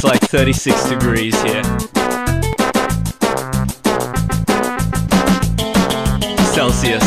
It's 0.00 0.04
like 0.04 0.20
36 0.20 0.90
degrees 0.90 1.34
here. 1.42 1.64
Celsius. 6.54 7.02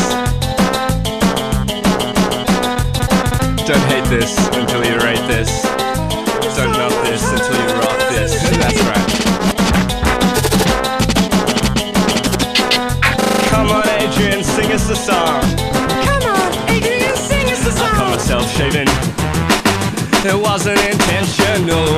Don't 3.64 3.86
hate 3.88 4.04
this 4.12 4.36
until 4.48 4.84
you 4.84 4.98
rate 5.00 5.24
this. 5.26 5.62
Don't 6.54 6.74
love 6.76 6.92
this 7.06 7.24
until 7.32 7.56
you 7.56 7.68
rock 7.80 7.98
this. 8.12 8.32
That's 8.60 8.82
right. 8.84 9.08
Come 13.48 13.70
on, 13.70 13.88
Adrian, 14.02 14.44
sing 14.44 14.70
us 14.70 14.90
a 14.90 14.96
song. 14.96 15.40
Come 16.04 16.24
on, 16.24 16.52
Adrian, 16.68 17.16
sing 17.16 17.46
us 17.48 17.64
a 17.66 17.70
I 17.72 17.88
caught 17.88 17.96
song. 17.96 18.10
myself 18.10 18.54
shaving. 18.54 18.88
It 20.24 20.40
wasn't 20.40 20.78
intentional, 20.78 21.88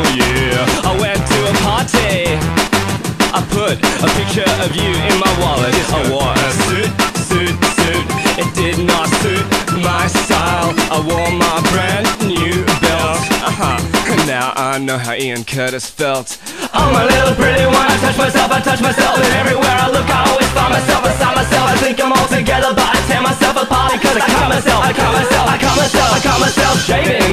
of 4.65 4.75
you 4.77 4.89
in 4.89 5.17
my 5.21 5.33
wallet. 5.45 5.75
I 5.93 6.01
wore 6.09 6.33
a 6.33 6.51
suit, 6.65 6.91
suit, 7.29 7.57
suit. 7.77 8.05
It 8.41 8.49
did 8.57 8.79
not 8.81 9.09
suit 9.21 9.45
my 9.85 10.07
style. 10.09 10.73
I 10.89 10.99
wore 11.05 11.31
my 11.37 11.59
brand 11.69 12.09
new 12.25 12.65
belt. 12.81 13.21
Uh-huh. 13.45 13.77
And 14.09 14.27
Now 14.27 14.53
I 14.57 14.79
know 14.79 14.97
how 14.97 15.13
Ian 15.13 15.45
Curtis 15.45 15.91
felt. 15.91 16.41
I'm 16.73 16.97
a 16.97 17.05
little 17.05 17.35
pretty 17.37 17.67
one. 17.67 17.89
I 17.93 17.97
touch 18.01 18.17
myself, 18.17 18.49
I 18.53 18.61
touch 18.61 18.81
myself, 18.81 19.17
and 19.21 19.33
everywhere 19.37 19.77
I 19.85 19.89
look, 19.93 20.09
I 20.09 20.33
always 20.33 20.51
find 20.57 20.73
myself 20.73 21.01
beside 21.05 21.35
myself. 21.37 21.65
I 21.69 21.77
think 21.85 22.01
I'm 22.01 22.13
all 22.13 22.29
together, 22.29 22.73
but 22.73 22.89
I 22.89 22.99
tear 23.09 23.21
myself 23.21 23.57
apart 23.61 23.93
because 23.93 24.17
I 24.17 24.25
cut 24.25 24.49
myself, 24.49 24.81
I 24.81 24.93
cut 24.97 25.13
myself, 25.13 25.45
I 25.45 25.57
cut 25.61 25.77
myself, 25.77 26.09
I 26.09 26.21
cut 26.25 26.39
myself 26.41 26.75
shaving. 26.89 27.33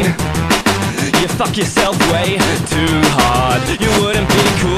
You 1.22 1.28
fuck 1.40 1.56
yourself 1.56 1.96
way 2.12 2.36
too 2.68 2.96
hard. 3.16 3.62
You 3.80 3.90
wouldn't 4.02 4.28
be 4.28 4.44
cool 4.60 4.71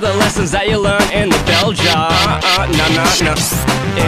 the 0.00 0.14
lessons 0.18 0.50
that 0.50 0.66
you 0.66 0.80
learn 0.80 1.02
in 1.14 1.30
the 1.30 1.38
bell 1.46 1.70
jar. 1.70 2.10
Uh, 2.10 2.66
no, 2.66 2.86
no, 2.98 3.04
no. 3.30 3.34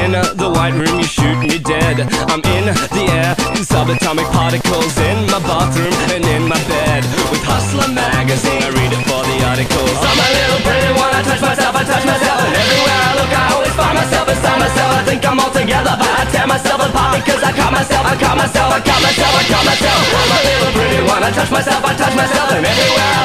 In 0.02 0.18
uh, 0.18 0.34
the 0.34 0.50
white 0.50 0.74
room, 0.74 0.98
you 0.98 1.06
shoot 1.06 1.36
me 1.38 1.62
dead. 1.62 2.02
I'm 2.26 2.42
in 2.42 2.66
the 2.66 3.04
air, 3.12 3.36
in 3.54 3.62
subatomic 3.62 4.26
particles, 4.34 4.96
in 4.98 5.28
my 5.30 5.38
bathroom 5.46 5.94
and 6.10 6.24
in 6.26 6.48
my 6.48 6.58
bed. 6.66 7.06
With 7.30 7.44
Hustler 7.46 7.86
magazine, 7.92 8.66
I 8.66 8.70
read 8.74 8.90
it 8.90 9.02
for 9.06 9.22
the 9.22 9.36
articles. 9.46 9.94
I'm 10.00 10.18
a 10.18 10.28
little 10.34 10.60
pretty 10.66 10.92
one. 10.96 11.12
I 11.12 11.20
touch 11.22 11.42
myself, 11.44 11.72
I 11.76 11.82
touch 11.86 12.04
myself, 12.08 12.38
and 12.40 12.54
everywhere 12.56 13.00
I 13.06 13.12
look, 13.20 13.32
I 13.36 13.44
always 13.54 13.74
find 13.78 13.94
myself 13.94 14.24
beside 14.26 14.58
myself. 14.58 14.90
I 14.90 15.02
think 15.06 15.20
I'm 15.22 15.38
all 15.38 15.54
together, 15.54 15.94
but 15.94 16.10
I 16.10 16.22
tear 16.34 16.46
myself 16.50 16.80
apart 16.82 17.20
because 17.20 17.42
I 17.46 17.52
cut 17.54 17.70
myself, 17.70 18.04
I 18.06 18.14
cut 18.18 18.34
myself, 18.34 18.68
I 18.74 18.80
cut 18.82 19.00
myself, 19.06 19.32
I 19.38 19.44
cut 19.44 19.64
myself. 19.64 20.02
I'm 20.02 20.30
a 20.34 20.40
little 20.40 20.72
pretty 20.74 21.00
one. 21.06 21.22
I 21.22 21.30
touch 21.30 21.50
myself, 21.54 21.80
I 21.84 21.92
touch 21.94 22.14
myself, 22.16 22.48
and 22.58 22.64
everywhere 22.66 23.15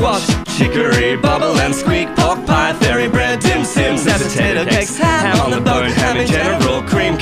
squash, 0.00 0.26
chicory, 0.56 1.14
bubble 1.16 1.58
and 1.60 1.74
squeak, 1.74 2.08
pork 2.16 2.46
pie, 2.46 2.72
fairy 2.80 3.06
bread, 3.06 3.38
dim 3.40 3.64
sims, 3.64 4.06
and 4.06 4.22
potato 4.22 4.64
cakes, 4.64 4.96
ham 4.96 5.38
on 5.40 5.50
the 5.50 5.60
bone, 5.60 5.90
ham 5.90 6.16
in 6.16 6.26
general, 6.26 6.82
cream 6.84 7.18